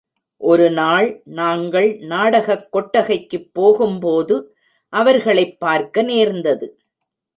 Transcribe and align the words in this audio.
ஒருநாள் 0.37 1.21
நாங்கள் 1.25 1.97
நாடகக் 1.97 2.75
கொட்டகைக்குப் 2.75 3.49
போகும்போது, 3.53 4.55
அவர்களைப் 4.89 5.59
பார்க்க 5.59 6.01
நேர்ந்தது. 6.01 6.79